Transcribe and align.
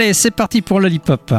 Allez, 0.00 0.14
c'est 0.14 0.30
parti 0.30 0.62
pour 0.62 0.80
Lollipop. 0.80 1.34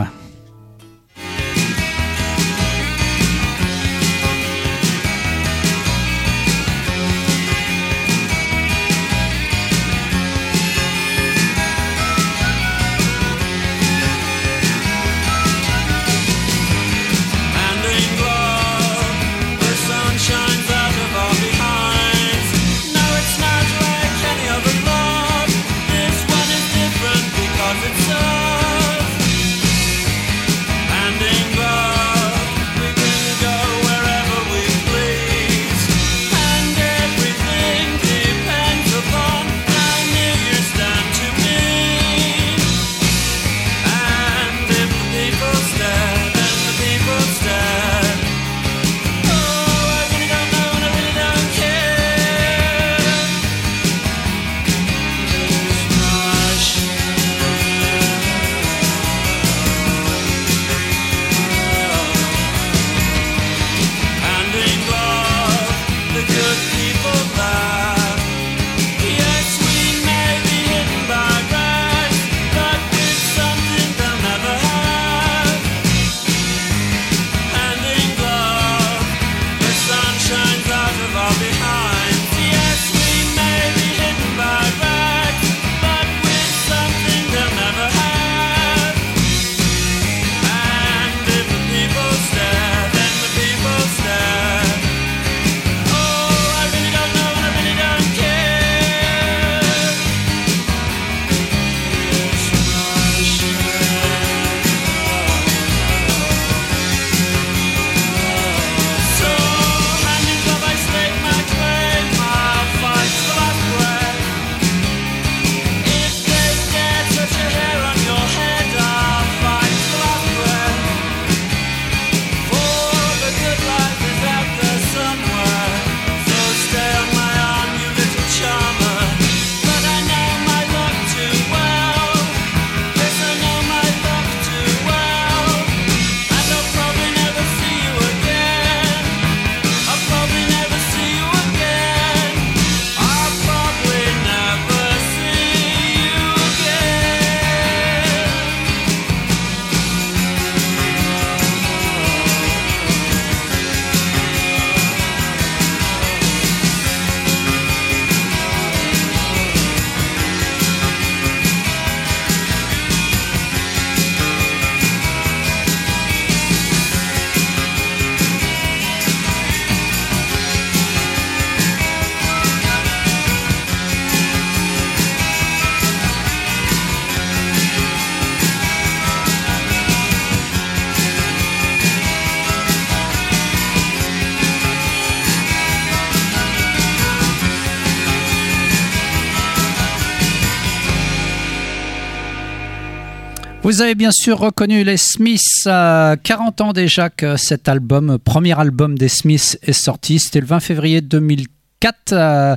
Avez 193.82 193.96
bien 193.96 194.12
sûr 194.12 194.38
reconnu 194.38 194.84
les 194.84 194.98
Smiths. 194.98 195.64
40 195.64 196.62
ans 196.62 196.72
déjà 196.72 197.10
que 197.10 197.36
cet 197.36 197.68
album, 197.68 198.20
premier 198.24 198.60
album 198.60 198.96
des 198.96 199.10
Smiths, 199.10 199.58
est 199.64 199.74
sorti. 199.74 200.20
C'était 200.20 200.40
le 200.40 200.46
20 200.46 200.60
février 200.60 201.02
2004. 201.02 201.96
Euh, 202.12 202.56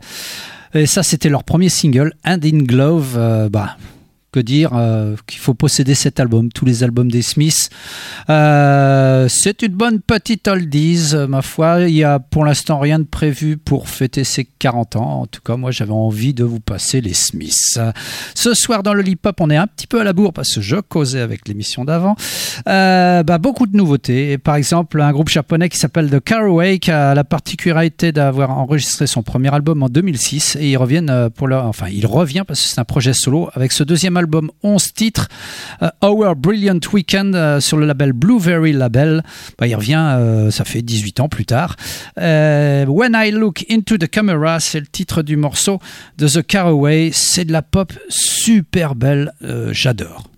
et 0.75 0.85
ça, 0.85 1.03
c'était 1.03 1.31
leur 1.31 1.43
premier 1.43 1.71
single, 1.71 2.13
Hand 2.27 2.45
in 2.45 2.59
Glove. 2.65 3.15
Euh, 3.17 3.49
bah, 3.49 3.79
que 4.35 4.41
dire 4.41 4.71
euh, 4.75 5.15
qu'il 5.29 5.39
faut 5.39 5.55
posséder 5.55 5.95
cet 5.95 6.19
album, 6.19 6.49
tous 6.51 6.65
les 6.65 6.83
albums 6.83 7.09
des 7.09 7.23
Smiths. 7.23 7.71
Euh, 8.29 9.29
c'est 9.29 9.63
une 9.63 9.75
bonne 9.75 10.01
petite 10.01 10.49
oldies, 10.49 11.13
ma 11.29 11.41
foi. 11.41 11.83
Il 11.83 11.95
y 11.95 12.03
a 12.03 12.19
pour 12.19 12.45
l'instant 12.45 12.81
rien 12.81 12.99
de 12.99 13.05
prévu 13.05 13.57
pour 13.57 13.89
fêter 13.89 14.25
ses 14.25 14.45
40 14.45 14.97
ans. 14.97 15.21
En 15.21 15.27
tout 15.27 15.41
cas, 15.41 15.57
moi, 15.57 15.71
j'avais 15.71 15.93
envie 15.93 16.35
de 16.35 16.43
vous 16.43 16.59
passer 16.59 17.01
les 17.01 17.15
Smiths. 17.15 17.79
Ce 18.35 18.55
soir, 18.55 18.83
dans 18.83 18.93
le 18.93 19.03
Lip-Hop, 19.03 19.41
on 19.41 19.51
est 19.51 19.57
un 19.57 19.69
petit 19.69 19.87
peu 19.87 20.01
à 20.01 20.05
la 20.05 20.13
bourre 20.13 20.33
parce 20.33 20.53
que 20.53 20.61
je 20.61 20.77
causais 20.77 21.21
avec 21.21 21.47
l'émission 21.47 21.85
d'avant. 21.85 22.17
Euh, 22.67 23.23
bah, 23.23 23.39
beaucoup 23.39 23.69
de 23.69 23.77
nouveautés. 23.77 24.37
Par 24.39 24.57
exemple, 24.57 25.01
un 25.01 25.13
groupe 25.13 25.29
japonais 25.29 25.69
qui 25.69 25.79
s'appelle 25.79 26.11
The 26.11 26.19
Caraway 26.19 26.81
qui 26.81 26.91
a 26.91 27.15
la 27.15 27.23
particularité 27.23 28.11
d'avoir 28.11 28.51
enregistré 28.51 29.07
son 29.07 29.23
premier 29.23 29.55
album 29.55 29.81
en 29.85 29.89
2006 29.89 30.57
et 30.57 30.73
ils 30.73 30.77
reviennent 30.77 31.31
pour 31.37 31.47
leur, 31.47 31.67
enfin, 31.67 31.87
il 31.89 32.07
revient 32.07 32.43
parce 32.45 32.61
que 32.61 32.69
c'est 32.71 32.81
un 32.81 32.85
projet 32.85 33.13
solo 33.13 33.49
avec 33.55 33.71
ce 33.71 33.85
deuxième 33.85 34.17
album 34.17 34.24
album 34.25 34.51
11 34.63 34.93
titres, 34.95 35.29
euh, 35.83 35.91
Our 36.03 36.35
Brilliant 36.35 36.81
Weekend 36.93 37.35
euh, 37.35 37.61
sur 37.61 37.77
le 37.77 37.87
label 37.87 38.13
Blueberry 38.13 38.73
Label. 38.73 39.23
Bah, 39.59 39.67
il 39.67 39.75
revient, 39.75 40.15
euh, 40.17 40.51
ça 40.51 40.65
fait 40.65 40.81
18 40.83 41.21
ans 41.21 41.29
plus 41.29 41.45
tard. 41.45 41.77
When 42.17 43.13
I 43.15 43.31
Look 43.31 43.67
Into 43.71 43.99
the 43.99 44.09
Camera, 44.09 44.61
c'est 44.61 44.81
le 44.81 44.87
titre 44.87 45.23
du 45.23 45.37
morceau 45.37 45.79
de 46.17 46.27
The 46.27 46.43
Caraway. 46.47 47.11
C'est 47.13 47.45
de 47.45 47.53
la 47.53 47.63
pop 47.63 47.93
super 48.09 48.95
belle, 48.95 49.33
j'adore. 49.73 50.34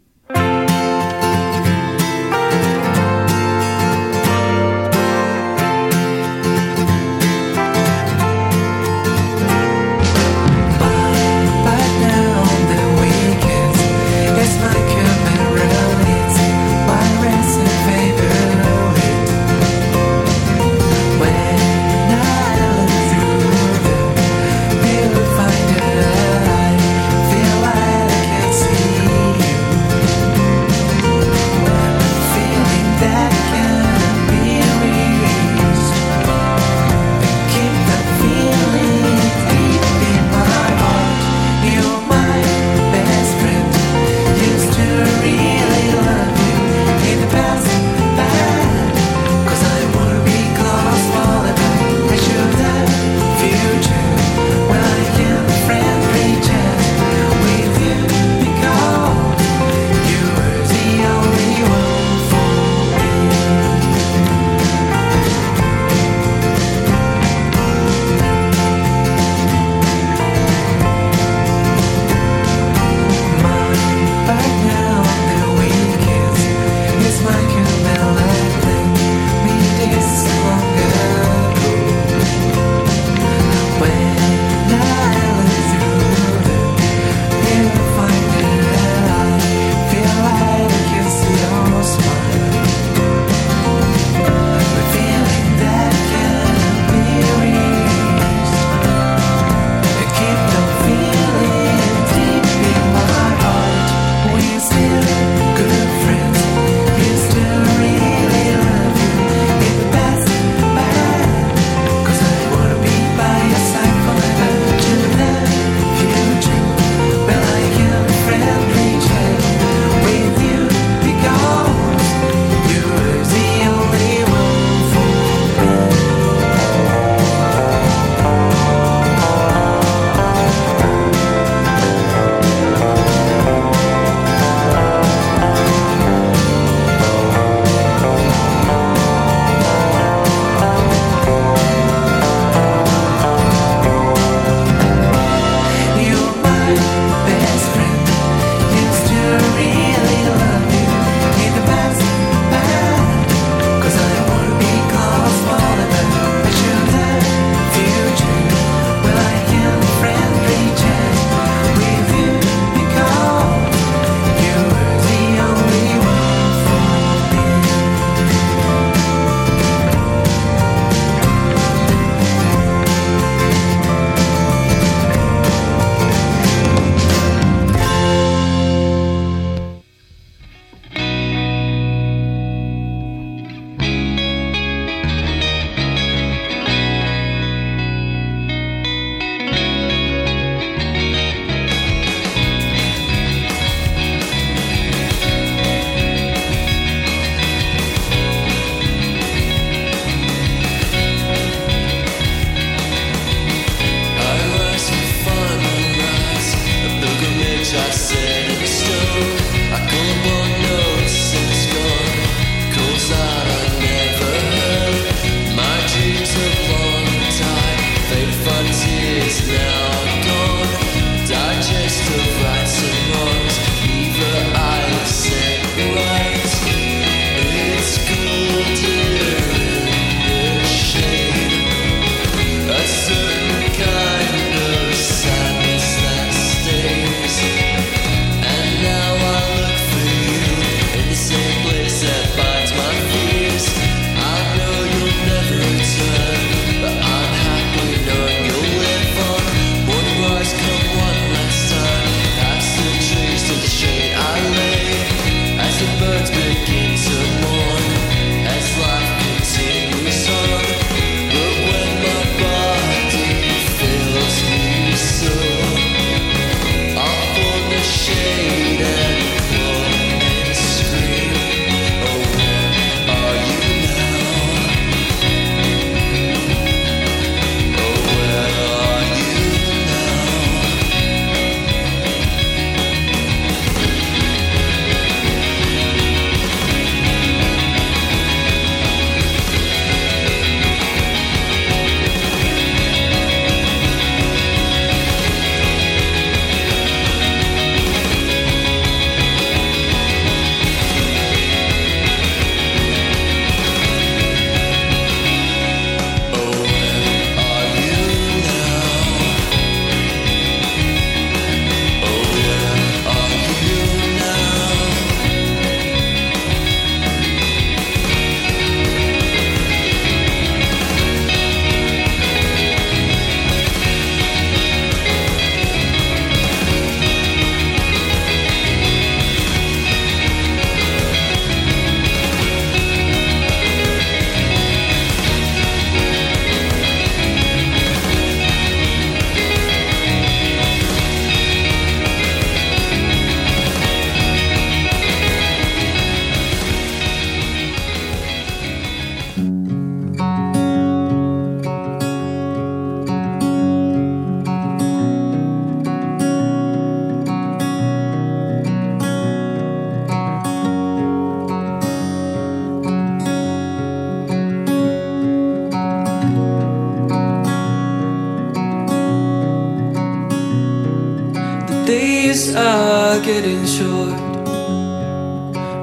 Days 371.86 372.52
are 372.56 373.20
getting 373.20 373.64
short, 373.64 374.18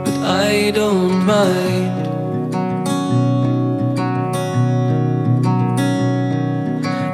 but 0.03 0.17
I 0.21 0.69
don't 0.71 1.25
mind. 1.25 1.95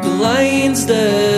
The 0.03 0.13
lines 0.27 0.87
that 0.87 1.28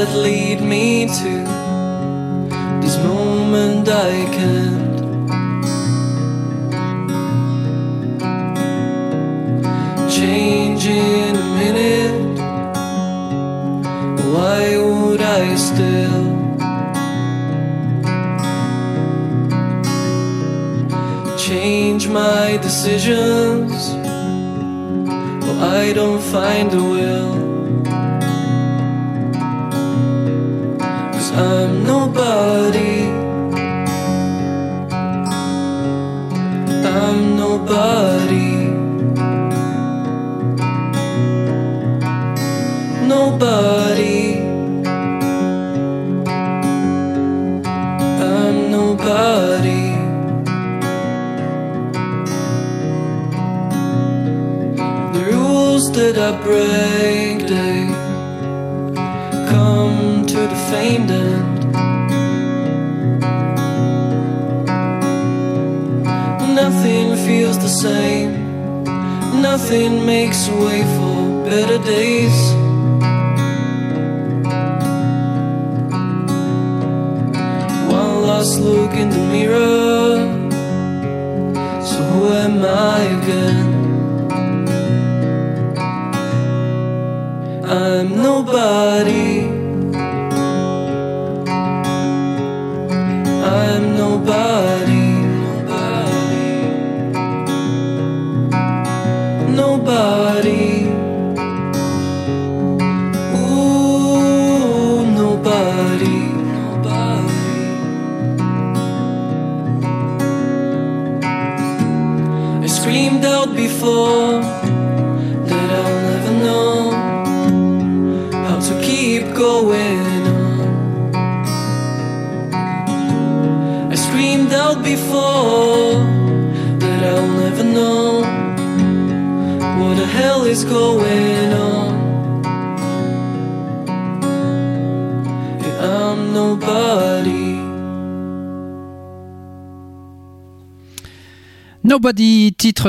decisions. 22.84 23.94
Well, 25.44 25.64
I 25.64 25.94
don't 25.94 26.20
find 26.20 26.72
the 26.72 26.82
will. 26.94 27.34
Cause 31.14 31.32
I'm 31.32 31.84
nobody. 31.84 33.04
I'm 36.84 37.38
nobody. 37.38 38.11
same. 67.82 68.84
Nothing 69.42 70.06
makes 70.06 70.48
way 70.50 70.82
for 70.96 71.18
better 71.50 71.80
days. 71.80 72.38
One 78.00 78.16
last 78.28 78.60
look 78.60 78.92
in 79.02 79.10
the 79.10 79.24
mirror. 79.34 80.12
So 81.90 81.98
who 82.12 82.22
am 82.46 82.56
I 82.64 83.00
again? 83.18 83.70
I'm 87.66 88.08
nobody. 88.28 89.31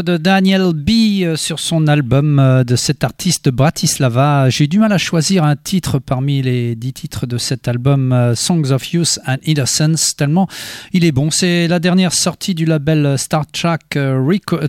De 0.03 0.17
Daniel 0.17 0.73
B 0.75 1.23
euh, 1.23 1.37
sur 1.37 1.59
son 1.59 1.87
album 1.87 2.39
euh, 2.39 2.65
de 2.65 2.77
cet 2.77 3.05
artiste 3.05 3.49
Bratislava. 3.49 4.51
J'ai 4.51 4.67
du 4.67 4.79
mal 4.79 4.93
à 4.93 4.99
choisir 4.99 5.45
un 5.45 5.57
titre 5.57 5.99
parmi 5.99 6.43
les 6.43 6.75
dix 6.75 6.93
titres 6.93 7.27
de 7.27 7.39
cet 7.39 7.69
album 7.69 8.13
euh, 8.13 8.35
Songs 8.35 8.71
of 8.71 8.93
Youth 8.93 9.19
and 9.27 9.37
Innocence, 9.45 10.17
tellement 10.17 10.49
il 10.93 11.05
est 11.05 11.13
bon. 11.13 11.31
C'est 11.31 11.69
la 11.69 11.79
dernière 11.79 12.13
sortie 12.13 12.55
du 12.55 12.65
label 12.65 13.17
Star 13.19 13.47
Trek, 13.47 13.79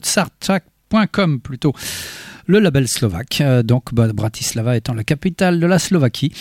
Star 0.04 0.30
Trek.com 0.40 1.40
plutôt 1.40 1.74
le 2.46 2.60
label 2.60 2.88
slovaque. 2.88 3.40
Euh, 3.42 3.64
donc 3.64 3.94
bah, 3.94 4.08
Bratislava 4.14 4.76
étant 4.76 4.94
la 4.94 5.04
capitale 5.04 5.60
de 5.60 5.66
la 5.66 5.80
Slovaquie. 5.80 6.32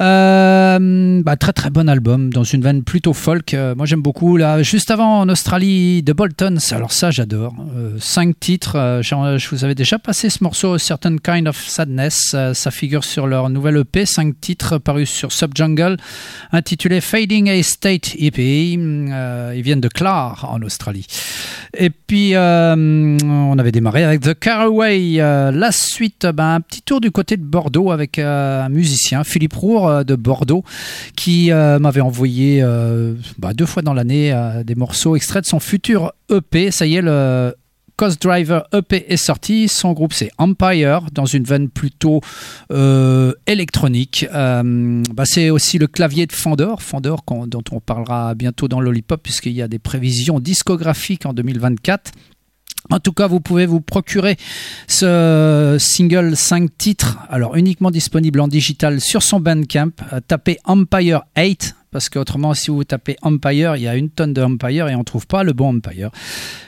Euh, 0.00 1.22
bah, 1.22 1.36
très 1.36 1.52
très 1.52 1.70
bon 1.70 1.88
album 1.88 2.32
dans 2.32 2.44
une 2.44 2.62
veine 2.62 2.82
plutôt 2.82 3.12
folk. 3.12 3.54
Euh, 3.54 3.74
moi 3.74 3.86
j'aime 3.86 4.02
beaucoup. 4.02 4.36
Là, 4.36 4.62
juste 4.62 4.90
avant 4.90 5.20
en 5.20 5.28
Australie, 5.28 6.02
The 6.04 6.12
Boltons. 6.12 6.56
Alors 6.72 6.92
ça 6.92 7.10
j'adore. 7.10 7.54
cinq 7.98 8.38
titres. 8.40 9.00
je 9.02 9.48
vous 9.50 9.64
avais 9.64 9.74
déjà 9.74 9.98
passé 9.98 10.30
ce 10.30 10.42
morceau, 10.42 10.78
Certain 10.78 11.16
Kind 11.18 11.48
of 11.48 11.56
Sadness. 11.56 12.36
ça 12.52 12.70
figure 12.70 13.04
sur 13.04 13.26
leur 13.26 13.48
nouvelle 13.50 13.76
EP. 13.78 14.06
Cinq 14.06 14.40
titres 14.40 14.78
parus 14.78 15.10
sur 15.10 15.32
Subjungle, 15.32 15.96
intitulé 16.52 17.00
Fading 17.00 17.48
a 17.50 17.62
State 17.62 18.14
EP. 18.18 18.72
ils 18.72 19.62
viennent 19.62 19.80
de 19.80 19.88
Clar 19.88 20.48
en 20.50 20.62
Australie. 20.62 21.06
Et 21.76 21.90
puis 21.90 22.34
on 22.36 23.58
avait 23.58 23.72
démarré 23.72 24.04
avec 24.04 24.20
The 24.20 24.38
Caraway 24.38 25.20
la 25.52 25.72
suite, 25.72 26.26
ben, 26.26 26.54
un 26.54 26.60
petit 26.60 26.82
tour 26.82 27.00
du 27.00 27.10
côté 27.10 27.36
de 27.36 27.44
Bordeaux 27.44 27.90
avec 27.90 28.18
euh, 28.18 28.64
un 28.64 28.68
musicien, 28.68 29.24
Philippe 29.24 29.54
Roure 29.54 29.88
euh, 29.88 30.04
de 30.04 30.16
Bordeaux, 30.16 30.64
qui 31.16 31.52
euh, 31.52 31.78
m'avait 31.78 32.00
envoyé 32.00 32.62
ben, 33.38 33.52
deux 33.54 33.66
fois 33.66 33.82
dans 33.82 33.94
l'année 33.94 34.34
des 34.64 34.74
morceaux 34.74 35.16
extraits 35.16 35.44
de 35.44 35.48
son 35.48 35.60
futur 35.60 36.12
EP. 36.30 36.70
Ça 36.70 36.86
y 36.86 36.96
est, 36.96 37.02
le 37.02 37.54
Cost 37.96 38.22
Driver 38.22 38.66
EP 38.72 39.12
est 39.12 39.16
sorti. 39.16 39.68
Son 39.68 39.92
groupe 39.92 40.12
c'est 40.12 40.30
Empire, 40.38 41.06
dans 41.12 41.26
une 41.26 41.44
veine 41.44 41.68
plutôt 41.68 42.20
électronique. 43.46 44.26
Ben, 44.32 45.24
c'est 45.24 45.50
aussi 45.50 45.78
le 45.78 45.86
clavier 45.86 46.26
de 46.26 46.32
Fandor, 46.32 46.82
Fandor 46.82 47.22
dont 47.46 47.64
on 47.70 47.80
parlera 47.80 48.34
bientôt 48.34 48.68
dans 48.68 48.80
Lollipop, 48.80 49.22
puisqu'il 49.22 49.52
y 49.52 49.62
a 49.62 49.68
des 49.68 49.78
prévisions 49.78 50.40
discographiques 50.40 51.26
en 51.26 51.32
2024. 51.32 52.12
En 52.92 53.00
tout 53.00 53.14
cas, 53.14 53.26
vous 53.26 53.40
pouvez 53.40 53.64
vous 53.64 53.80
procurer 53.80 54.36
ce 54.86 55.78
single 55.80 56.36
5 56.36 56.76
titres, 56.76 57.18
alors 57.30 57.56
uniquement 57.56 57.90
disponible 57.90 58.38
en 58.38 58.48
digital 58.48 59.00
sur 59.00 59.22
son 59.22 59.40
Bandcamp. 59.40 59.92
Euh, 60.12 60.20
tapez 60.20 60.58
Empire 60.66 61.22
8, 61.34 61.74
parce 61.90 62.10
qu'autrement, 62.10 62.52
si 62.52 62.70
vous 62.70 62.84
tapez 62.84 63.16
Empire, 63.22 63.76
il 63.76 63.82
y 63.84 63.88
a 63.88 63.96
une 63.96 64.10
tonne 64.10 64.34
de 64.34 64.42
Empire 64.42 64.90
et 64.90 64.94
on 64.94 64.98
ne 64.98 65.04
trouve 65.04 65.26
pas 65.26 65.42
le 65.42 65.54
bon 65.54 65.76
Empire. 65.76 66.10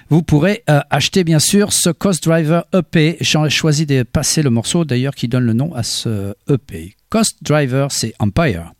Vous 0.08 0.22
pourrez 0.22 0.62
euh, 0.70 0.80
acheter 0.88 1.24
bien 1.24 1.38
sûr 1.38 1.74
ce 1.74 1.90
Coast 1.90 2.24
Driver 2.24 2.64
EP. 2.72 3.18
J'ai 3.20 3.50
choisi 3.50 3.84
de 3.84 4.02
passer 4.02 4.42
le 4.42 4.48
morceau 4.48 4.86
d'ailleurs 4.86 5.14
qui 5.14 5.28
donne 5.28 5.44
le 5.44 5.52
nom 5.52 5.74
à 5.74 5.82
ce 5.82 6.34
EP. 6.48 6.96
Coast 7.10 7.36
Driver, 7.42 7.92
c'est 7.92 8.14
Empire. 8.18 8.72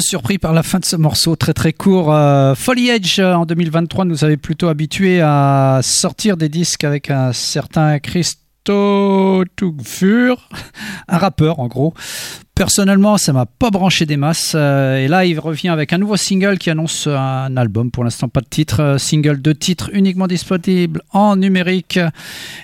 Surpris 0.00 0.38
par 0.38 0.52
la 0.52 0.62
fin 0.62 0.78
de 0.78 0.84
ce 0.84 0.96
morceau 0.96 1.36
très 1.36 1.52
très 1.52 1.72
court. 1.72 2.12
Euh, 2.12 2.54
Foliage 2.54 3.18
en 3.20 3.46
2023 3.46 4.04
nous 4.04 4.24
avait 4.24 4.36
plutôt 4.36 4.68
habitués 4.68 5.20
à 5.20 5.80
sortir 5.82 6.36
des 6.36 6.48
disques 6.48 6.84
avec 6.84 7.10
un 7.10 7.32
certain 7.32 7.98
Tugfur, 9.56 10.48
un 11.08 11.18
rappeur 11.18 11.58
en 11.60 11.66
gros. 11.66 11.94
Personnellement, 12.58 13.18
ça 13.18 13.32
m'a 13.32 13.46
pas 13.46 13.70
branché 13.70 14.04
des 14.04 14.16
masses. 14.16 14.54
Euh, 14.56 14.96
et 14.96 15.06
là, 15.06 15.24
il 15.24 15.38
revient 15.38 15.68
avec 15.68 15.92
un 15.92 15.98
nouveau 15.98 16.16
single 16.16 16.58
qui 16.58 16.70
annonce 16.70 17.06
un 17.06 17.56
album. 17.56 17.92
Pour 17.92 18.02
l'instant, 18.02 18.28
pas 18.28 18.40
de 18.40 18.48
titre. 18.48 18.82
Euh, 18.82 18.98
single 18.98 19.40
de 19.40 19.52
titre 19.52 19.90
uniquement 19.92 20.26
disponible 20.26 21.00
en 21.12 21.36
numérique 21.36 22.00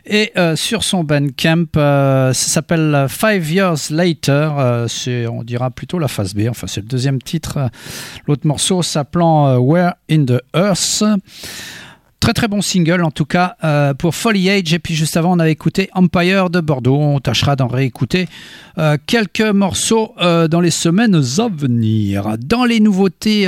et 0.05 0.33
euh, 0.37 0.57
sur 0.57 0.83
son 0.83 1.05
Bandcamp. 1.05 1.67
ça 1.75 2.33
s'appelle 2.35 3.07
Five 3.09 3.49
Years 3.49 3.91
Later. 3.91 4.87
c'est, 4.89 5.29
on 5.29 5.45
dira 5.45 5.71
plutôt 5.71 6.01
la 6.01 6.09
phase 6.09 6.35
B. 6.35 6.49
Enfin, 6.51 6.67
c'est 6.67 6.81
le 6.81 6.89
deuxième 6.89 7.23
titre. 7.23 7.71
L'autre 8.27 8.49
morceau 8.49 8.83
s'appelant 8.83 9.59
Where 9.59 9.93
in 10.11 10.25
the 10.25 10.43
Earth. 10.57 11.05
Très 12.25 12.33
très 12.33 12.49
bon 12.49 12.63
single 12.63 13.03
en 13.03 13.11
tout 13.11 13.27
cas 13.27 13.57
euh, 13.65 13.93
pour 13.93 14.15
Foliage 14.15 14.73
et 14.73 14.79
puis 14.79 14.95
juste 14.95 15.19
avant 15.19 15.37
on 15.37 15.39
avait 15.39 15.53
écouté 15.53 15.91
Empire 15.93 16.49
de 16.49 16.61
Bordeaux. 16.61 16.97
On 16.97 17.21
tâchera 17.21 17.55
d'en 17.55 17.67
réécouter 17.67 18.29
euh, 18.79 18.97
quelques 19.07 19.43
morceaux 19.43 20.15
euh, 20.23 20.49
dans 20.49 20.63
les 20.63 20.71
semaines 20.71 21.15
à 21.17 21.49
venir. 21.55 22.37
Dans 22.39 22.65
les 22.65 22.81
nouveautés 22.81 23.47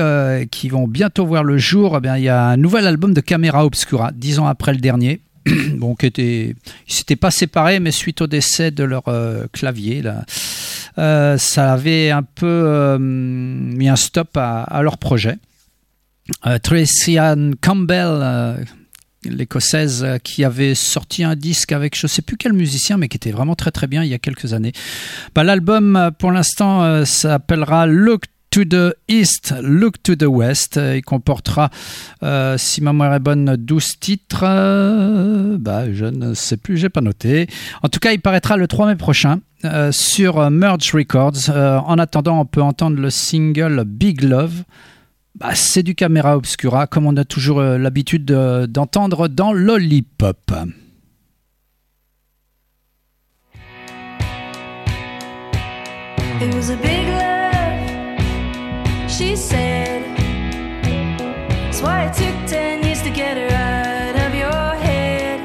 qui 0.50 0.68
vont 0.68 0.86
bientôt 0.86 1.24
voir 1.24 1.42
le 1.42 1.56
jour, 1.56 1.98
eh 2.04 2.18
il 2.18 2.24
y 2.24 2.28
a 2.28 2.48
un 2.48 2.58
nouvel 2.58 2.86
album 2.86 3.14
de 3.14 3.22
Camera 3.22 3.64
Obscura, 3.64 4.10
dix 4.14 4.38
ans 4.40 4.46
après 4.46 4.74
le 4.74 4.80
dernier. 4.80 5.22
bon, 5.76 5.94
qui 5.94 6.04
était, 6.04 6.54
ils 6.86 6.92
s'étaient 6.92 7.16
pas 7.16 7.30
séparés, 7.30 7.80
mais 7.80 7.92
suite 7.92 8.20
au 8.20 8.26
décès 8.26 8.72
de 8.72 8.84
leur 8.84 9.04
clavier, 9.52 10.02
ça 10.98 11.72
avait 11.72 12.10
un 12.10 12.24
peu 12.24 12.98
mis 13.00 13.88
un 13.88 13.96
stop 13.96 14.36
à 14.36 14.80
leur 14.82 14.98
projet. 14.98 15.38
Euh, 16.46 16.58
Tracy 16.58 17.18
Ann 17.18 17.54
Campbell, 17.60 18.08
euh, 18.08 18.56
l'écossaise, 19.24 20.04
euh, 20.04 20.18
qui 20.18 20.44
avait 20.44 20.74
sorti 20.74 21.24
un 21.24 21.36
disque 21.36 21.72
avec 21.72 21.96
je 21.96 22.06
ne 22.06 22.08
sais 22.08 22.22
plus 22.22 22.36
quel 22.36 22.52
musicien, 22.52 22.96
mais 22.96 23.08
qui 23.08 23.16
était 23.16 23.30
vraiment 23.30 23.54
très 23.54 23.70
très 23.70 23.86
bien 23.86 24.02
il 24.02 24.08
y 24.08 24.14
a 24.14 24.18
quelques 24.18 24.52
années. 24.52 24.72
Bah, 25.34 25.44
l'album, 25.44 26.10
pour 26.18 26.32
l'instant, 26.32 27.04
s'appellera 27.04 27.86
Look 27.86 28.24
to 28.50 28.64
the 28.64 28.94
East, 29.08 29.54
Look 29.62 30.02
to 30.02 30.16
the 30.16 30.26
West. 30.26 30.80
Il 30.94 31.02
comportera, 31.02 31.70
si 32.56 32.80
ma 32.80 32.92
mémoire 32.92 33.14
est 33.14 33.20
bonne, 33.20 33.56
12 33.56 34.00
titres. 34.00 34.44
bah, 35.58 35.92
je 35.92 36.06
ne 36.06 36.34
sais 36.34 36.56
plus, 36.56 36.76
j'ai 36.76 36.88
pas 36.88 37.00
noté. 37.02 37.48
En 37.82 37.88
tout 37.88 38.00
cas, 38.00 38.12
il 38.12 38.20
paraîtra 38.20 38.56
le 38.56 38.66
3 38.66 38.86
mai 38.86 38.96
prochain. 38.96 39.40
sur 39.90 40.50
Merge 40.50 40.92
Records. 40.94 41.50
en 41.50 41.98
attendant, 41.98 42.40
on 42.40 42.46
peut 42.46 42.62
entendre 42.62 43.00
le 43.00 43.10
single 43.10 43.84
Big 43.84 44.22
Love 44.22 44.64
bah, 45.38 45.54
c'est 45.54 45.82
du 45.82 45.94
caméra 45.94 46.36
obscura, 46.36 46.86
comme 46.86 47.06
on 47.06 47.16
a 47.16 47.24
toujours 47.24 47.60
euh, 47.60 47.78
l'habitude 47.78 48.24
d'entendre 48.24 49.28
dans 49.28 49.52
Lollipop. 49.52 50.52
It 56.38 56.54
was 56.54 56.70
a 56.70 56.76
big 56.76 57.08
love, 57.08 58.20
she 59.10 59.34
said. 59.36 60.02
That's 61.64 61.80
why 61.80 62.04
it 62.06 62.14
took 62.14 62.46
10 62.46 62.82
years 62.84 63.02
to 63.02 63.10
get 63.10 63.38
her 63.38 63.48
out 63.54 64.16
of 64.16 64.34
your 64.34 64.74
head. 64.82 65.40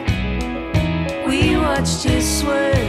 We 1.26 1.56
watched 1.56 2.06
you 2.06 2.22
swerve, 2.22 2.81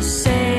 just 0.00 0.24
say 0.24 0.49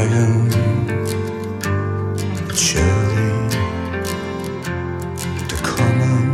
Iron 0.00 0.48
Cherry, 2.54 3.32
the 5.50 5.58
common 5.64 6.26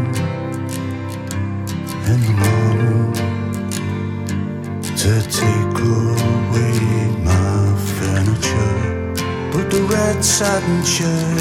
in 2.10 2.18
the 2.26 2.34
morning 2.44 3.12
to 5.00 5.12
take 5.40 5.76
away 5.96 6.76
my 7.24 7.56
furniture, 7.96 8.76
put 9.50 9.66
the 9.70 9.82
red 9.88 10.22
satin 10.22 10.84
chair. 10.84 11.33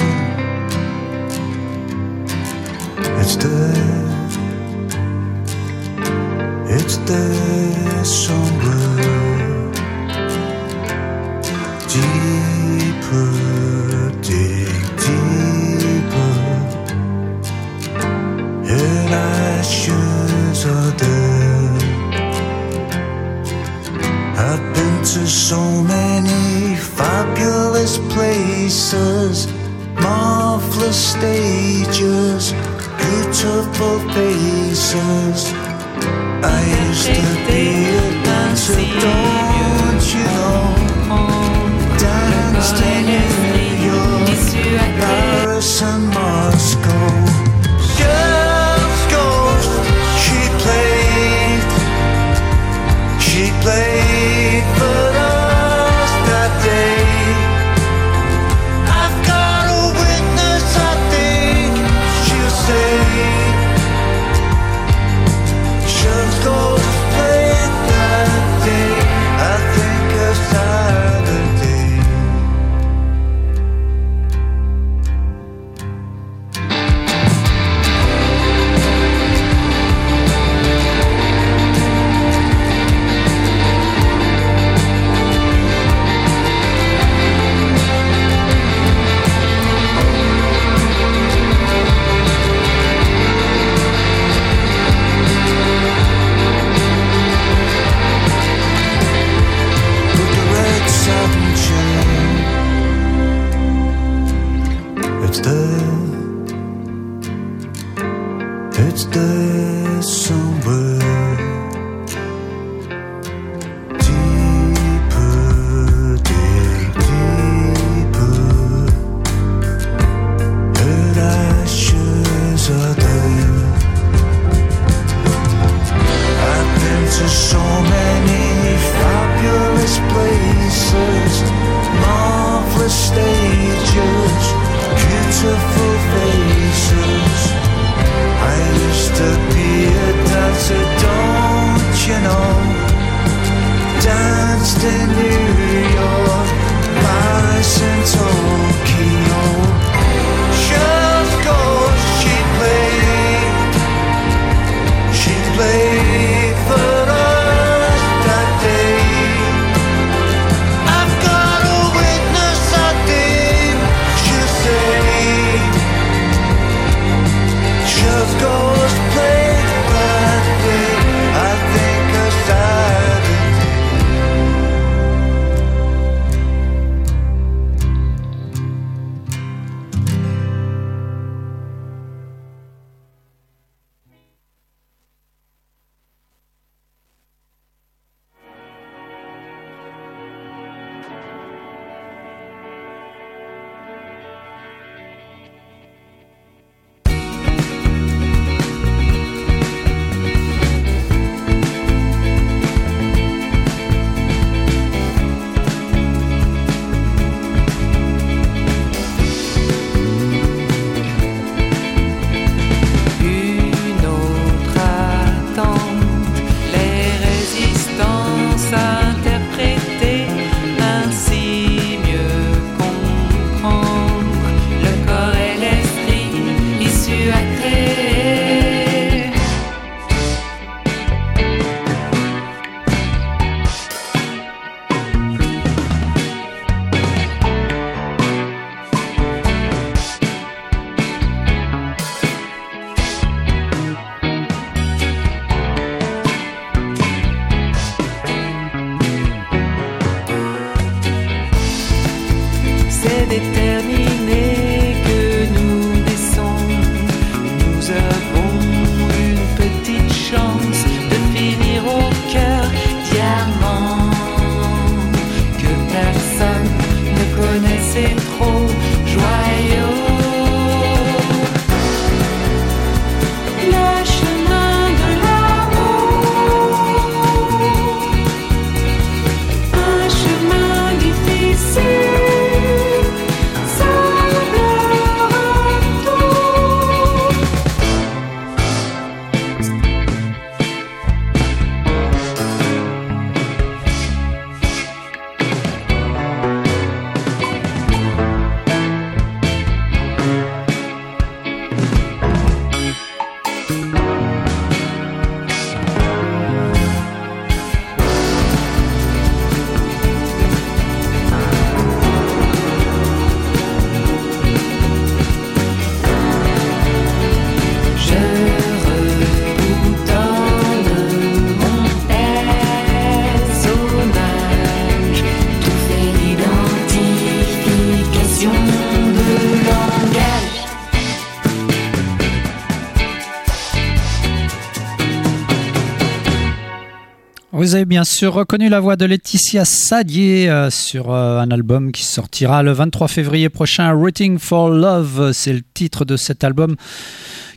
Bien 337.85 338.03
sûr 338.03 338.33
reconnu 338.33 338.69
la 338.69 338.79
voix 338.79 338.95
de 338.95 339.05
Laetitia 339.05 339.65
Sadier 339.65 340.49
euh, 340.49 340.69
sur 340.69 341.11
euh, 341.11 341.39
un 341.39 341.49
album 341.51 341.91
qui 341.91 342.03
sortira 342.03 342.63
le 342.63 342.71
23 342.71 343.07
février 343.07 343.49
prochain, 343.49 343.91
Rooting 343.91 344.39
for 344.39 344.69
Love. 344.69 345.31
C'est 345.33 345.53
le 345.53 345.61
titre 345.73 346.05
de 346.05 346.15
cet 346.15 346.43
album 346.43 346.75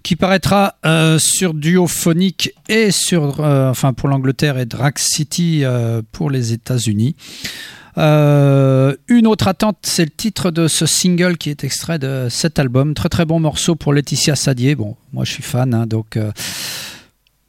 qui 0.03 0.17
paraîtra 0.17 0.77
euh, 0.85 1.19
sur 1.19 1.55
Duophonic 1.55 2.53
et 2.69 2.91
sur, 2.91 3.41
enfin 3.41 3.93
pour 3.93 4.09
l'Angleterre 4.09 4.59
et 4.59 4.67
Drag 4.67 4.99
City 4.99 5.65
pour 6.13 6.31
les 6.31 6.53
États-Unis. 6.53 7.15
une 7.97 9.27
autre 9.27 9.49
attente, 9.49 9.79
c'est 9.83 10.05
le 10.05 10.11
titre 10.11 10.51
de 10.51 10.69
ce 10.69 10.87
single 10.87 11.37
qui 11.37 11.51
est 11.51 11.65
extrait 11.65 11.99
de 11.99 12.29
cet 12.31 12.59
album. 12.59 12.95
Très 12.95 13.09
très 13.09 13.25
bon 13.25 13.41
morceau 13.41 13.75
pour 13.75 13.93
Laetitia 13.93 14.35
Sadier. 14.35 14.75
Bon, 14.75 14.97
moi 15.13 15.25
je 15.25 15.33
suis 15.33 15.43
fan, 15.43 15.75
hein, 15.75 15.87
donc 15.87 16.19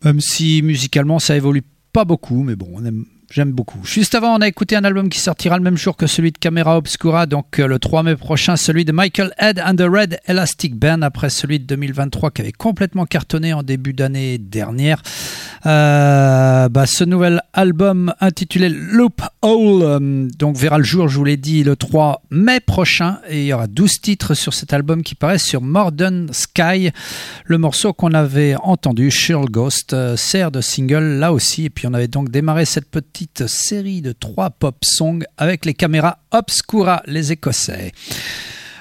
même 0.04 0.22
si 0.22 0.62
musicalement 0.62 1.20
ça 1.20 1.36
évolue 1.36 1.64
pas 1.98 2.06
beaucoup, 2.06 2.44
mais 2.44 2.56
bon, 2.56 2.68
on 2.74 2.86
aime, 2.86 3.06
J'aime 3.30 3.52
beaucoup. 3.52 3.84
Juste 3.84 4.16
avant, 4.16 4.38
on 4.38 4.42
a 4.42 4.48
écouté 4.48 4.78
un 4.78 4.86
album 4.86 5.10
qui 5.10 5.20
sortira 5.20 5.58
le 5.58 5.64
même 5.64 5.76
jour 5.76 5.98
que 5.98 6.08
celui 6.08 6.32
de 6.32 6.38
Camera 6.38 6.78
Obscura, 6.78 7.26
donc 7.26 7.60
euh, 7.60 7.68
le 7.68 7.78
3 7.78 8.04
mai 8.04 8.16
prochain, 8.16 8.56
celui 8.56 8.86
de 8.86 8.94
Michael 8.94 9.34
Head 9.38 9.62
and 9.66 9.76
the 9.76 9.82
Red 9.82 10.20
Elastic 10.28 10.76
Band, 10.76 11.02
après 11.02 11.30
celui 11.30 11.60
de 11.60 11.66
2023 11.66 12.32
qui 12.32 12.42
avait 12.42 12.54
complètement 12.54 13.06
cartonné 13.06 13.52
en 13.52 13.64
début 13.64 13.92
d'année 13.92 14.38
dernière. 14.38 15.02
Euh, 15.66 16.70
bah, 16.70 16.86
ce 16.86 17.04
nouvel 17.04 17.42
album 17.52 18.14
intitulé 18.22 18.70
Loop 18.70 19.22
Hole 19.42 19.82
euh, 19.84 20.28
donc 20.40 20.56
verra 20.56 20.78
le 20.78 20.86
jour, 20.86 21.10
je 21.10 21.18
vous 21.18 21.26
l'ai 21.26 21.36
dit, 21.36 21.66
le 21.66 21.76
3 21.76 22.24
mai 22.32 22.62
prochain, 22.62 23.20
et 23.30 23.42
il 23.42 23.48
y 23.48 23.54
aura 23.54 23.68
12 23.68 23.92
titres 24.02 24.36
sur 24.36 24.54
cet 24.54 24.72
album 24.72 25.04
qui 25.04 25.16
paraît 25.16 25.38
sur 25.38 25.62
Modern 25.62 26.30
Sky. 26.32 26.92
Le 27.44 27.58
morceau 27.58 27.92
qu'on 27.92 28.14
avait 28.14 28.56
entendu, 28.64 29.12
Shirl 29.12 29.50
Ghost, 29.50 29.94
sert 30.16 30.50
de 30.50 30.62
single 30.62 31.20
là 31.20 31.34
aussi, 31.34 31.66
et 31.66 31.70
puis 31.70 31.88
on 31.88 31.94
avait 31.94 32.08
donc 32.08 32.30
démarré 32.30 32.64
cette 32.64 32.90
petite 32.90 33.17
série 33.48 34.02
de 34.02 34.12
trois 34.12 34.50
pop 34.50 34.78
songs 34.84 35.24
avec 35.38 35.66
les 35.66 35.74
caméras 35.74 36.20
Obscura, 36.32 37.02
les 37.06 37.32
Écossais. 37.32 37.92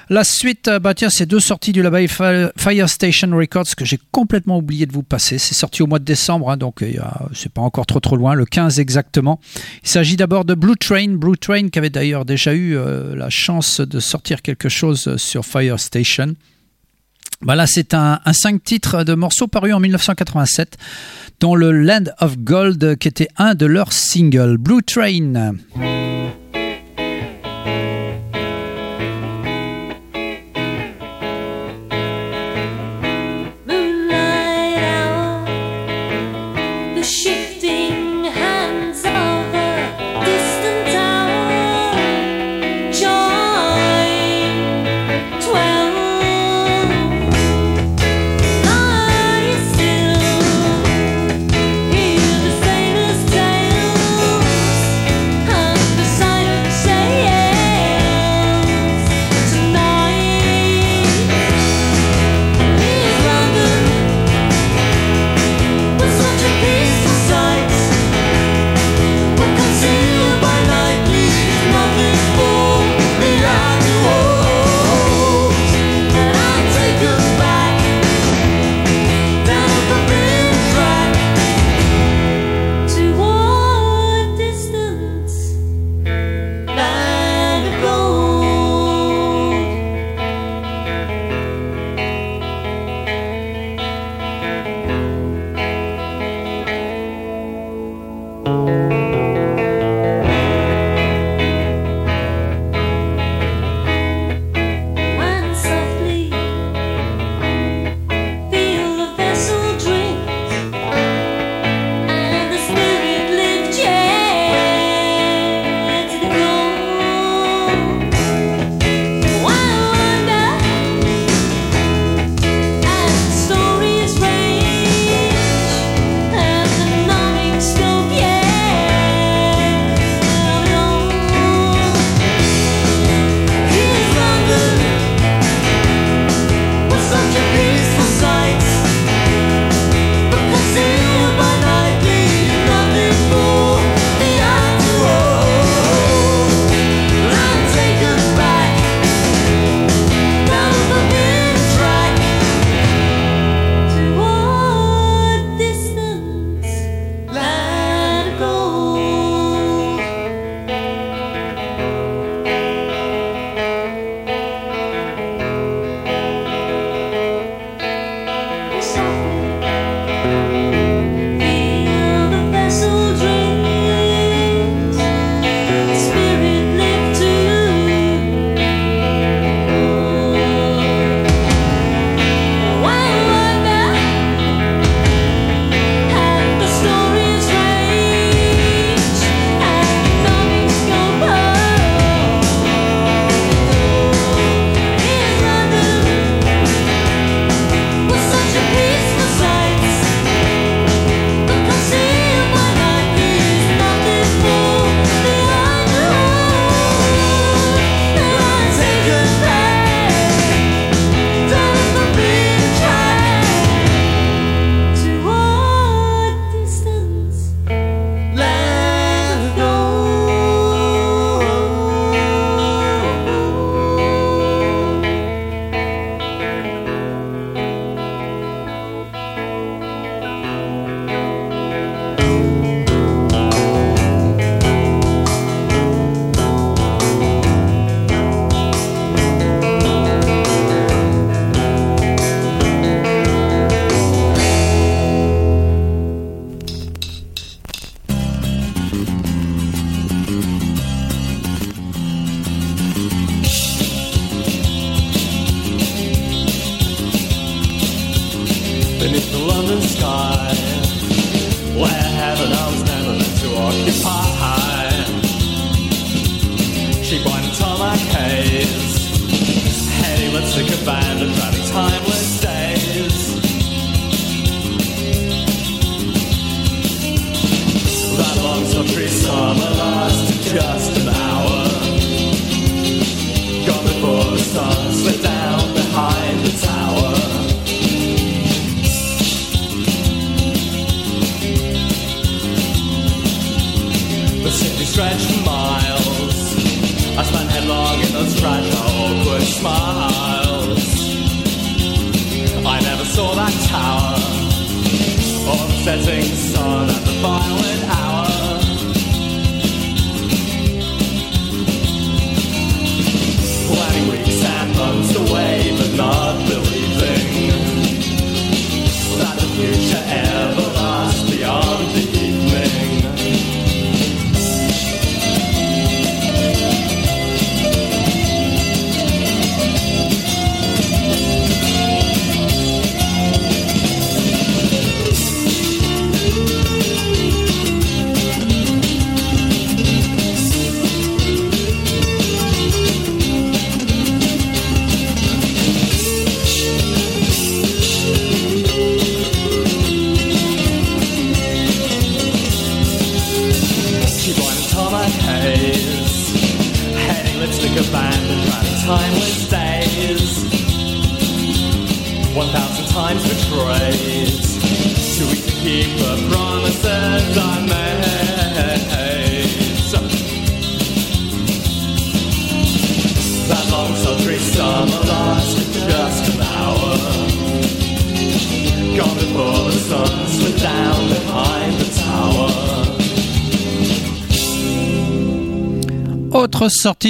La 0.09 0.23
suite, 0.23 0.69
bah 0.81 0.93
tiens, 0.93 1.09
c'est 1.09 1.25
deux 1.25 1.41
sorties 1.41 1.73
du 1.73 1.81
label 1.81 2.07
Fire 2.07 2.89
Station 2.89 3.29
Records 3.35 3.75
que 3.75 3.83
j'ai 3.83 3.99
complètement 4.11 4.57
oublié 4.57 4.85
de 4.85 4.93
vous 4.93 5.03
passer. 5.03 5.37
C'est 5.37 5.53
sorti 5.53 5.81
au 5.81 5.87
mois 5.87 5.99
de 5.99 6.05
décembre, 6.05 6.49
hein, 6.49 6.55
donc 6.55 6.81
euh, 6.81 6.93
c'est 7.33 7.51
pas 7.51 7.61
encore 7.61 7.85
trop 7.85 7.99
trop 7.99 8.15
loin, 8.15 8.33
le 8.33 8.45
15 8.45 8.79
exactement. 8.79 9.41
Il 9.83 9.89
s'agit 9.89 10.15
d'abord 10.15 10.45
de 10.45 10.53
Blue 10.53 10.77
Train, 10.77 11.15
Blue 11.17 11.37
Train 11.37 11.67
qui 11.67 11.77
avait 11.77 11.89
d'ailleurs 11.89 12.23
déjà 12.23 12.53
eu 12.53 12.77
euh, 12.77 13.17
la 13.17 13.29
chance 13.29 13.81
de 13.81 13.99
sortir 13.99 14.41
quelque 14.41 14.69
chose 14.69 15.17
sur 15.17 15.45
Fire 15.45 15.77
Station. 15.77 16.35
Bah 17.41 17.55
là, 17.55 17.65
c'est 17.67 17.93
un, 17.93 18.19
5 18.29 18.63
titres 18.63 19.03
de 19.03 19.13
morceaux 19.13 19.47
paru 19.47 19.73
en 19.73 19.79
1987 19.79 20.77
dans 21.39 21.55
le 21.55 21.71
Land 21.71 22.05
of 22.19 22.37
Gold 22.39 22.97
qui 22.97 23.07
était 23.07 23.29
un 23.37 23.53
de 23.53 23.65
leurs 23.65 23.93
singles, 23.93 24.57
Blue 24.57 24.81
Train. 24.83 25.53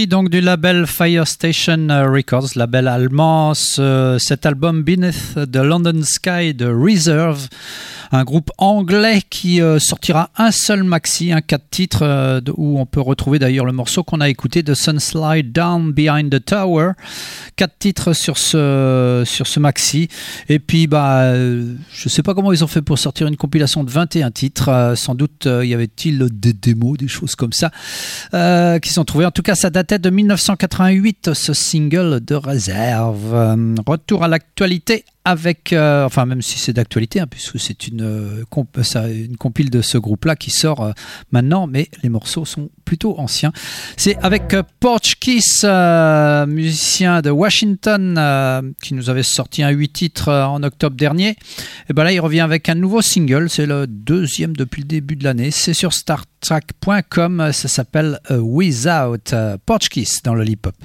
Donc 0.06 0.30
du 0.30 0.42
label 0.42 0.86
Fire 0.86 1.26
Station 1.26 1.88
Records, 1.90 2.50
label 2.56 2.88
allemand, 2.88 3.54
ce- 3.56 4.18
cet 4.20 4.46
album 4.46 4.84
Beneath 4.84 5.34
the 5.52 5.56
London 5.58 6.02
Sky 6.04 6.54
de 6.54 6.66
Reserve, 6.68 7.48
un 8.12 8.24
groupe 8.24 8.52
anglais 8.58 9.22
qui 9.30 9.62
euh, 9.62 9.80
sortira 9.80 10.30
un 10.38 10.52
seul 10.52 10.84
maxi, 10.84 11.32
un 11.32 11.42
4 11.42 11.64
titres 11.70 12.00
euh, 12.04 12.42
où 12.56 12.80
on 12.80 12.86
peut 12.86 13.02
retrouver 13.02 13.40
d'ailleurs 13.40 13.66
le 13.66 13.72
morceau 13.72 14.04
qu'on 14.04 14.22
a 14.22 14.30
écouté 14.30 14.64
de 14.64 14.74
Sunslide 14.74 15.52
Down 15.52 15.92
Behind 15.92 16.30
the 16.30 16.44
Tower. 16.44 16.92
Quatre 17.56 17.78
titres 17.80 18.14
sur 18.14 18.38
ce, 18.38 19.24
sur 19.26 19.48
ce 19.48 19.60
maxi. 19.60 20.08
Et 20.48 20.60
puis, 20.60 20.88
bah, 20.88 21.22
euh, 21.22 21.76
je 21.92 22.10
sais 22.10 22.24
pas 22.24 22.34
comment 22.34 22.52
ils 22.52 22.64
ont 22.64 22.68
fait 22.68 22.82
pour 22.82 23.00
sortir 23.00 23.28
une 23.28 23.38
compilation 23.38 23.84
de 23.84 23.90
21 23.90 24.32
titres. 24.32 24.94
Sans 24.96 25.16
doute 25.16 25.46
y 25.46 25.74
avait-il 25.74 26.28
des 26.32 26.54
démos, 26.54 26.98
des 26.98 27.08
choses 27.08 27.36
comme 27.36 27.54
ça, 27.54 27.72
qui 28.80 28.90
sont 28.94 29.06
trouvées. 29.06 29.26
En 29.26 29.32
tout 29.32 29.42
cas, 29.42 29.56
ça 29.56 29.70
datait 29.70 30.00
de 30.00 30.10
1988, 30.10 31.34
ce 31.34 31.54
single 31.54 32.20
de 32.24 32.36
réserve. 32.36 33.56
Retour 33.86 34.24
à 34.24 34.28
l'actualité 34.28 35.04
avec, 35.28 35.74
euh, 35.74 36.06
enfin 36.06 36.26
même 36.26 36.42
si 36.42 36.58
c'est 36.58 36.72
d'actualité, 36.72 37.20
hein, 37.20 37.28
puisque 37.30 37.60
c'est 37.60 37.90
une, 37.90 38.02
euh, 38.02 38.46
une 39.10 39.36
compile 39.36 39.70
de 39.70 39.82
ce 39.82 39.98
groupe-là 39.98 40.38
qui 40.38 40.52
sort 40.52 40.82
euh, 40.82 40.92
maintenant, 41.32 41.68
mais 41.68 41.90
les 42.02 42.08
morceaux 42.08 42.46
sont 42.46 42.70
plutôt 42.86 43.20
anciens. 43.20 43.52
C'est 43.98 44.16
avec 44.24 44.54
euh, 44.54 44.64
Porchkiss, 44.80 45.66
euh, 45.66 46.46
musicien 46.46 47.22
de 47.22 47.30
Washington, 47.30 48.74
qui 48.82 48.94
nous 48.94 49.10
avait 49.10 49.24
sorti 49.24 49.64
un 49.64 49.70
8 49.70 49.90
titres 49.90 50.32
en 50.32 50.64
octobre 50.64 50.96
dernier. 50.96 51.36
Et 51.90 51.94
ben 51.94 52.06
là, 52.06 52.14
il 52.14 52.22
revient 52.22 52.40
avec 52.40 52.70
un 52.70 52.76
nouveau 52.76 53.02
single. 53.02 53.50
C'est 53.50 53.66
le 53.66 53.86
deuxième 53.86 54.56
depuis 54.56 54.82
le 54.82 54.88
début 54.88 55.18
de 55.18 55.26
l'année. 55.26 55.52
C'est 55.52 55.74
sur 55.74 55.92
StarTrack.com. 55.92 57.52
Ça 57.52 57.68
s'appelle 57.68 58.20
Without 58.30 59.34
euh, 59.34 59.58
Porchkiss 59.66 60.24
dans 60.24 60.36
le 60.36 60.48
hip-hop. 60.48 60.76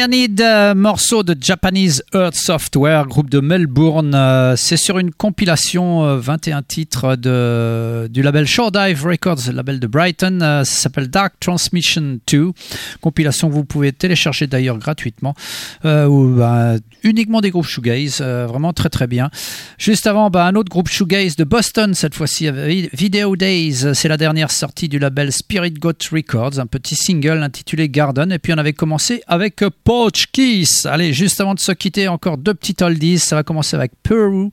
Cyanide, 0.00 0.40
euh, 0.40 0.74
morceau 0.74 1.22
de 1.22 1.36
Japanese 1.38 2.02
Earth 2.14 2.34
Software, 2.34 3.06
groupe 3.06 3.28
de 3.28 3.40
Melbourne. 3.40 4.14
Euh, 4.14 4.56
c'est 4.56 4.78
sur 4.78 4.98
une 4.98 5.10
compilation, 5.12 6.04
euh, 6.04 6.16
21 6.16 6.62
titres 6.62 7.16
de, 7.16 8.08
du 8.10 8.22
label 8.22 8.46
Shore 8.46 8.72
Dive 8.72 9.04
Records, 9.04 9.52
label 9.52 9.78
de 9.78 9.86
Brighton. 9.86 10.38
Euh, 10.40 10.64
ça 10.64 10.72
s'appelle 10.84 11.08
Dark 11.08 11.34
Transmission 11.38 12.18
2. 12.26 12.52
Compilation 13.02 13.50
que 13.50 13.52
vous 13.52 13.64
pouvez 13.64 13.92
télécharger 13.92 14.46
d'ailleurs 14.46 14.78
gratuitement. 14.78 15.34
Euh, 15.84 16.08
bah, 16.34 16.76
uniquement 17.02 17.42
des 17.42 17.50
groupes 17.50 17.66
shoegaze, 17.66 18.20
euh, 18.22 18.46
vraiment 18.46 18.72
très 18.72 18.88
très 18.88 19.06
bien. 19.06 19.30
Juste 19.76 20.06
avant, 20.06 20.30
bah, 20.30 20.46
un 20.46 20.54
autre 20.54 20.70
groupe 20.70 20.88
shoegaze 20.88 21.36
de 21.36 21.44
Boston, 21.44 21.92
cette 21.92 22.14
fois-ci, 22.14 22.48
Video 22.94 23.36
Days. 23.36 23.94
C'est 23.94 24.08
la 24.08 24.16
dernière 24.16 24.50
sortie 24.50 24.88
du 24.88 24.98
label 24.98 25.30
Spirit 25.30 25.72
Goat 25.72 25.92
Records, 26.10 26.58
un 26.58 26.66
petit 26.66 26.96
single 26.96 27.42
intitulé 27.42 27.90
Garden. 27.90 28.32
Et 28.32 28.38
puis 28.38 28.54
on 28.54 28.58
avait 28.58 28.72
commencé 28.72 29.22
avec 29.26 29.62
euh, 29.62 29.70
Poach 29.90 30.26
Kiss. 30.30 30.86
Allez, 30.86 31.12
juste 31.12 31.40
avant 31.40 31.52
de 31.54 31.58
se 31.58 31.72
quitter, 31.72 32.06
encore 32.06 32.38
deux 32.38 32.54
petites 32.54 32.80
oldies. 32.80 33.18
Ça 33.18 33.34
va 33.34 33.42
commencer 33.42 33.74
avec 33.74 33.90
Peru, 34.04 34.50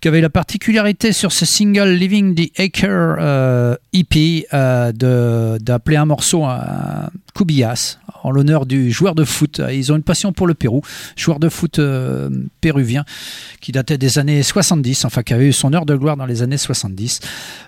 qui 0.00 0.06
avait 0.06 0.20
la 0.20 0.30
particularité 0.30 1.12
sur 1.12 1.32
ce 1.32 1.44
single 1.44 1.88
Living 1.88 2.36
the 2.36 2.56
Acre 2.56 2.84
euh, 2.88 3.74
EP 3.92 4.46
euh, 4.54 4.92
de- 4.92 5.58
d'appeler 5.60 5.96
un 5.96 6.04
morceau 6.04 6.44
un 6.44 7.08
Cubillas 7.34 7.98
en 8.22 8.30
l'honneur 8.30 8.66
du 8.66 8.90
joueur 8.90 9.14
de 9.14 9.24
foot. 9.24 9.60
Ils 9.72 9.92
ont 9.92 9.96
une 9.96 10.02
passion 10.02 10.32
pour 10.32 10.46
le 10.46 10.54
Pérou, 10.54 10.82
joueur 11.16 11.38
de 11.38 11.48
foot 11.48 11.78
euh, 11.78 12.28
péruvien 12.60 13.04
qui 13.60 13.72
datait 13.72 13.98
des 13.98 14.18
années 14.18 14.42
70, 14.42 15.04
enfin 15.04 15.22
qui 15.22 15.34
avait 15.34 15.48
eu 15.48 15.52
son 15.52 15.72
heure 15.72 15.86
de 15.86 15.94
gloire 15.94 16.16
dans 16.16 16.26
les 16.26 16.42
années 16.42 16.58
70. 16.58 17.20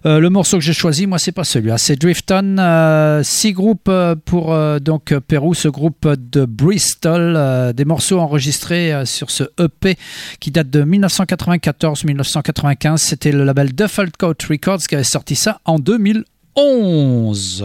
Euh, 0.07 0.19
le 0.19 0.31
morceau 0.31 0.59
que 0.59 0.65
j'ai 0.65 0.73
choisi, 0.73 1.07
moi, 1.07 1.19
c'est 1.19 1.33
pas 1.33 1.45
celui-là, 1.45 1.79
c'est 1.79 1.97
Drifton. 1.97 2.57
euh, 2.59 3.23
six 3.23 3.53
groupes 3.53 3.91
pour 4.25 4.57
donc 4.81 5.17
Pérou, 5.21 5.55
ce 5.55 5.69
groupe 5.69 6.09
de 6.09 6.45
Bristol, 6.45 7.73
des 7.75 7.85
morceaux 7.85 8.19
enregistrés 8.19 9.05
sur 9.05 9.31
ce 9.31 9.45
EP 9.59 9.97
qui 10.41 10.51
date 10.51 10.71
de 10.71 10.83
1994-1995. 10.85 12.97
C'était 12.99 13.33
le 13.33 13.45
label 13.45 13.75
Duffel 13.75 14.11
Coat 14.19 14.35
Records 14.49 14.81
qui 14.89 14.95
avait 14.95 15.05
sorti 15.05 15.37
ça 15.37 15.61
en 15.65 15.79
2011. 15.79 17.65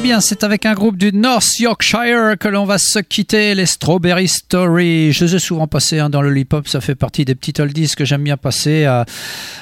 Bien, 0.00 0.20
c'est 0.20 0.44
avec 0.44 0.64
un 0.66 0.72
groupe 0.72 0.96
du 0.96 1.12
North 1.12 1.58
Yorkshire 1.58 2.38
que 2.38 2.48
l'on 2.48 2.64
va 2.64 2.78
se 2.78 3.00
quitter, 3.00 3.54
les 3.54 3.66
Strawberry 3.66 4.28
Story. 4.28 5.12
Je 5.12 5.24
les 5.24 5.36
ai 5.36 5.38
souvent 5.38 5.66
passés 5.66 5.98
hein, 5.98 6.08
dans 6.08 6.22
le 6.22 6.36
hip-hop, 6.36 6.66
ça 6.68 6.80
fait 6.80 6.94
partie 6.94 7.24
des 7.24 7.34
petits 7.34 7.60
oldies 7.60 7.92
que 7.96 8.04
j'aime 8.04 8.22
bien 8.22 8.36
passer. 8.36 8.84
Euh, 8.84 9.04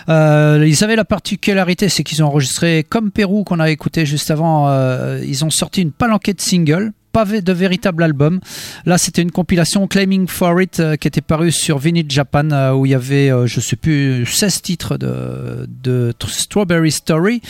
euh, 0.09 0.65
ils 0.67 0.85
avaient 0.85 0.97
la 0.97 1.05
particularité, 1.05 1.89
c'est 1.89 2.05
qu'ils 2.05 2.23
ont 2.23 2.27
enregistré, 2.27 2.85
comme 2.89 3.11
Pérou 3.11 3.43
qu'on 3.43 3.59
a 3.59 3.71
écouté 3.71 4.07
juste 4.07 4.31
avant, 4.31 4.69
euh, 4.69 5.21
ils 5.27 5.45
ont 5.45 5.51
sorti 5.51 5.83
une 5.83 5.93
palanquée 5.93 6.35
de 6.35 6.41
singles 6.41 6.93
de 7.25 7.53
véritable 7.53 8.03
album. 8.03 8.41
Là, 8.87 8.99
c'était 8.99 9.23
une 9.23 9.31
compilation 9.31 9.87
Claiming 9.87 10.29
for 10.29 10.61
It 10.61 10.81
euh, 10.81 10.97
qui 10.97 11.09
était 11.09 11.21
parue 11.21 11.51
sur 11.51 11.79
Vinyl 11.79 12.07
Japan 12.09 12.51
euh, 12.51 12.73
où 12.73 12.87
il 12.87 12.93
y 12.93 12.95
avait, 12.95 13.31
euh, 13.31 13.47
je 13.47 13.61
sais 13.61 13.77
plus, 13.77 14.25
16 14.27 14.63
titres 14.63 14.97
de, 14.97 16.15
Strawberry 16.27 16.93
Story. 16.93 17.41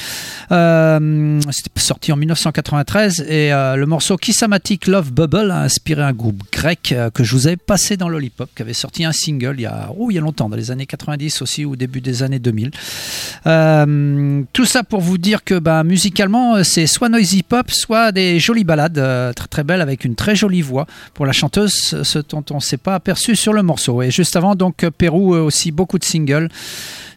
C'était 0.48 1.70
sorti 1.76 2.12
en 2.12 2.16
1993 2.16 3.20
et 3.28 3.50
le 3.50 3.84
morceau 3.86 4.16
Kissamatic 4.16 4.86
Love 4.86 5.12
Bubble 5.12 5.50
a 5.50 5.62
inspiré 5.62 6.02
un 6.02 6.12
groupe 6.12 6.42
grec 6.52 6.94
que 7.14 7.24
je 7.24 7.34
vous 7.34 7.46
avais 7.46 7.56
passé 7.56 7.96
dans 7.96 8.08
Lollipop 8.08 8.50
qui 8.54 8.62
avait 8.62 8.72
sorti 8.72 9.04
un 9.04 9.12
single 9.12 9.54
il 9.58 9.62
y 9.62 9.66
a, 9.66 9.90
oh, 9.96 10.10
il 10.10 10.14
y 10.14 10.18
a 10.18 10.20
longtemps, 10.20 10.48
dans 10.48 10.56
les 10.56 10.70
années 10.70 10.86
90 10.86 11.42
aussi 11.42 11.64
ou 11.64 11.76
début 11.76 12.00
des 12.00 12.22
années 12.22 12.38
2000. 12.38 12.70
tout 14.52 14.64
ça 14.64 14.82
pour 14.84 15.00
vous 15.00 15.18
dire 15.18 15.44
que 15.44 15.58
bah, 15.58 15.82
musicalement, 15.84 16.62
c'est 16.62 16.86
soit 16.86 17.08
noisy 17.08 17.42
pop, 17.42 17.70
soit 17.70 18.12
des 18.12 18.38
jolies 18.38 18.64
balades 18.64 19.34
très 19.34 19.48
très 19.48 19.57
belle 19.64 19.80
avec 19.80 20.04
une 20.04 20.14
très 20.14 20.36
jolie 20.36 20.62
voix 20.62 20.86
pour 21.14 21.26
la 21.26 21.32
chanteuse, 21.32 21.72
ce 22.02 22.18
dont 22.18 22.44
on 22.50 22.56
ne 22.56 22.60
s'est 22.60 22.76
pas 22.76 22.94
aperçu 22.94 23.36
sur 23.36 23.52
le 23.52 23.62
morceau. 23.62 24.02
Et 24.02 24.10
juste 24.10 24.36
avant, 24.36 24.54
donc 24.54 24.88
Pérou 24.96 25.34
aussi 25.34 25.72
beaucoup 25.72 25.98
de 25.98 26.04
singles. 26.04 26.48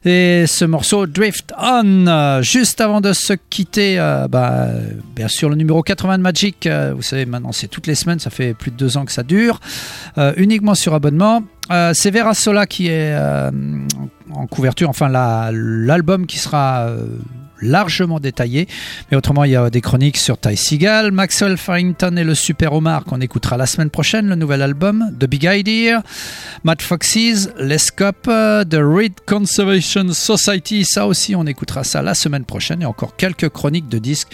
Et 0.03 0.45
ce 0.47 0.65
morceau 0.65 1.05
Drift 1.05 1.53
On, 1.59 2.41
juste 2.41 2.81
avant 2.81 3.01
de 3.01 3.13
se 3.13 3.33
quitter, 3.33 3.99
euh, 3.99 4.27
bah, 4.27 4.69
bien 5.15 5.27
sûr 5.27 5.47
le 5.47 5.55
numéro 5.55 5.83
80 5.83 6.17
de 6.17 6.23
Magic, 6.23 6.65
euh, 6.65 6.93
vous 6.95 7.03
savez 7.03 7.27
maintenant 7.27 7.51
c'est 7.51 7.67
toutes 7.67 7.85
les 7.85 7.93
semaines, 7.93 8.17
ça 8.17 8.31
fait 8.31 8.55
plus 8.55 8.71
de 8.71 8.77
deux 8.77 8.97
ans 8.97 9.05
que 9.05 9.11
ça 9.11 9.21
dure, 9.21 9.59
euh, 10.17 10.33
uniquement 10.37 10.73
sur 10.73 10.95
abonnement. 10.95 11.43
c'est 11.93 12.09
Vera 12.09 12.33
Sola 12.33 12.65
qui 12.65 12.87
est 12.87 13.15
en 14.33 14.47
couverture, 14.47 14.89
enfin 14.89 15.07
l'album 15.07 16.25
qui 16.25 16.39
sera 16.39 16.87
largement 17.61 18.19
détaillé. 18.19 18.67
Mais 19.09 19.17
autrement, 19.17 19.43
il 19.43 19.51
y 19.51 19.55
a 19.55 19.69
des 19.69 19.81
chroniques 19.81 20.17
sur 20.17 20.37
Ty 20.37 20.57
Seagal, 20.57 21.11
Maxwell 21.11 21.57
Farrington 21.57 22.15
et 22.17 22.23
le 22.23 22.35
Super 22.35 22.73
Omar 22.73 23.05
qu'on 23.05 23.21
écoutera 23.21 23.57
la 23.57 23.65
semaine 23.65 23.89
prochaine, 23.89 24.27
le 24.27 24.35
nouvel 24.35 24.61
album, 24.61 25.11
The 25.19 25.25
Big 25.25 25.43
Idea, 25.43 26.03
Matt 26.63 26.81
Foxes, 26.81 27.49
Les 27.59 27.77
Cop, 27.95 28.23
The 28.23 28.79
Reed 28.79 29.13
Conservation 29.25 30.11
Society, 30.13 30.85
ça 30.85 31.07
aussi 31.07 31.35
on 31.35 31.45
écoutera 31.45 31.83
ça 31.83 32.01
la 32.01 32.13
semaine 32.13 32.45
prochaine. 32.45 32.81
Et 32.81 32.85
encore 32.85 33.15
quelques 33.15 33.49
chroniques 33.49 33.89
de 33.89 33.99
disques. 33.99 34.29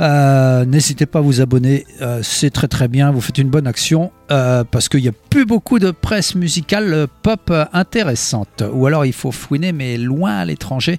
Euh, 0.00 0.64
n'hésitez 0.64 1.06
pas 1.06 1.18
à 1.18 1.22
vous 1.22 1.40
abonner, 1.40 1.86
euh, 2.00 2.20
c'est 2.22 2.50
très 2.50 2.68
très 2.68 2.88
bien, 2.88 3.10
vous 3.10 3.20
faites 3.20 3.38
une 3.38 3.50
bonne 3.50 3.66
action 3.66 4.10
euh, 4.30 4.64
parce 4.64 4.88
qu'il 4.88 5.00
n'y 5.00 5.08
a 5.08 5.12
plus 5.30 5.44
beaucoup 5.44 5.78
de 5.78 5.90
presse 5.90 6.34
musicale 6.34 7.06
pop 7.22 7.52
intéressante. 7.72 8.62
Ou 8.72 8.86
alors 8.86 9.04
il 9.04 9.12
faut 9.12 9.32
fouiner 9.32 9.72
mais 9.72 9.96
loin 9.96 10.36
à 10.36 10.44
l'étranger 10.44 10.98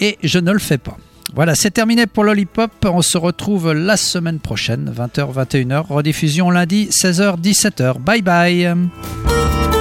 et 0.00 0.18
je 0.22 0.38
ne 0.38 0.52
le 0.52 0.58
fais 0.58 0.78
pas. 0.78 0.96
Voilà, 1.34 1.54
c'est 1.54 1.70
terminé 1.70 2.06
pour 2.06 2.24
Lollipop. 2.24 2.72
On 2.84 3.02
se 3.02 3.18
retrouve 3.18 3.72
la 3.72 3.96
semaine 3.96 4.38
prochaine, 4.38 4.92
20h, 4.96 5.34
21h. 5.34 5.86
Rediffusion 5.88 6.50
lundi, 6.50 6.88
16h, 6.90 7.40
17h. 7.40 7.98
Bye 7.98 8.22
bye. 8.22 9.75